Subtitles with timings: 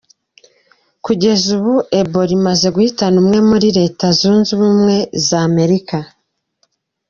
[1.05, 4.95] Kugeza ubu Ebola imaze guhitana umwe muri Leta zunze Ubumwe
[5.27, 5.97] za Amerika.